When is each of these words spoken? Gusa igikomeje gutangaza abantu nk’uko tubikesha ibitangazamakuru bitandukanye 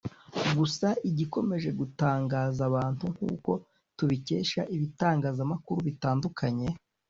Gusa 0.57 0.87
igikomeje 1.09 1.69
gutangaza 1.79 2.61
abantu 2.69 3.05
nk’uko 3.15 3.51
tubikesha 3.97 4.61
ibitangazamakuru 4.75 5.79
bitandukanye 5.89 6.67